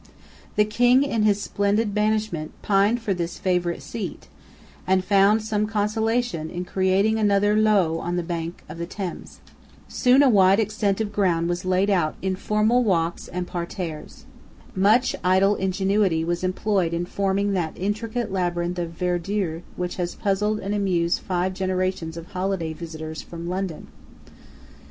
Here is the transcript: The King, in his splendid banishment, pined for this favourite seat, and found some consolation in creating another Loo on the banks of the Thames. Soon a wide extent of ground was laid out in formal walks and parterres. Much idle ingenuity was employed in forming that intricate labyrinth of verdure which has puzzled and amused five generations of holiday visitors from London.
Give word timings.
The 0.55 0.65
King, 0.65 1.03
in 1.03 1.21
his 1.21 1.39
splendid 1.39 1.93
banishment, 1.93 2.53
pined 2.63 3.01
for 3.03 3.13
this 3.13 3.37
favourite 3.37 3.83
seat, 3.83 4.27
and 4.87 5.05
found 5.05 5.43
some 5.43 5.67
consolation 5.67 6.49
in 6.49 6.65
creating 6.65 7.19
another 7.19 7.55
Loo 7.55 7.99
on 7.99 8.15
the 8.15 8.23
banks 8.23 8.63
of 8.67 8.79
the 8.79 8.87
Thames. 8.87 9.41
Soon 9.87 10.23
a 10.23 10.27
wide 10.29 10.59
extent 10.59 11.01
of 11.01 11.11
ground 11.13 11.47
was 11.47 11.65
laid 11.65 11.91
out 11.91 12.15
in 12.19 12.35
formal 12.35 12.83
walks 12.83 13.27
and 13.27 13.45
parterres. 13.45 14.25
Much 14.75 15.15
idle 15.23 15.53
ingenuity 15.53 16.25
was 16.25 16.43
employed 16.43 16.95
in 16.95 17.05
forming 17.05 17.53
that 17.53 17.73
intricate 17.77 18.31
labyrinth 18.31 18.79
of 18.79 18.93
verdure 18.97 19.61
which 19.75 19.97
has 19.97 20.15
puzzled 20.15 20.59
and 20.59 20.73
amused 20.73 21.19
five 21.19 21.53
generations 21.53 22.17
of 22.17 22.25
holiday 22.31 22.73
visitors 22.73 23.21
from 23.21 23.47
London. 23.47 23.85